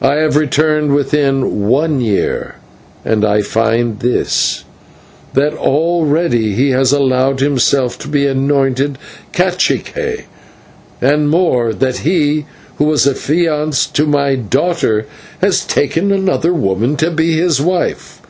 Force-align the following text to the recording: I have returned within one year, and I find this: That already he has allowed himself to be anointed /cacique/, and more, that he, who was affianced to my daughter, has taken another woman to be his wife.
I 0.00 0.14
have 0.14 0.36
returned 0.38 0.94
within 0.94 1.68
one 1.68 2.00
year, 2.00 2.54
and 3.04 3.26
I 3.26 3.42
find 3.42 4.00
this: 4.00 4.64
That 5.34 5.52
already 5.52 6.54
he 6.54 6.70
has 6.70 6.92
allowed 6.92 7.40
himself 7.40 7.98
to 7.98 8.08
be 8.08 8.26
anointed 8.26 8.96
/cacique/, 9.34 10.22
and 11.02 11.28
more, 11.28 11.74
that 11.74 11.98
he, 11.98 12.46
who 12.78 12.84
was 12.86 13.06
affianced 13.06 13.94
to 13.96 14.06
my 14.06 14.34
daughter, 14.34 15.04
has 15.42 15.66
taken 15.66 16.10
another 16.10 16.54
woman 16.54 16.96
to 16.96 17.10
be 17.10 17.36
his 17.36 17.60
wife. 17.60 18.22